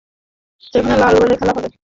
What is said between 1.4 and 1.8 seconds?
হবে।